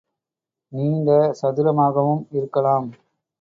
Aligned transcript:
நீண்ட 0.71 1.09
சதுரமாகவும் 1.41 2.23
இருக்கலாம். 2.31 2.89